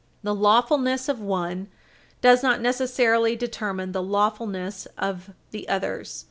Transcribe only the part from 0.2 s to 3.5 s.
T he lawfulness of one does not necessarily